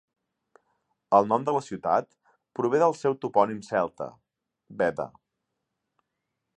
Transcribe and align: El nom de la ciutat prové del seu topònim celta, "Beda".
El 1.17 1.29
nom 1.31 1.45
de 1.49 1.53
la 1.57 1.61
ciutat 1.65 2.09
prové 2.61 2.81
del 2.85 2.97
seu 3.03 3.19
topònim 3.27 3.63
celta, 3.69 4.09
"Beda". 4.81 5.11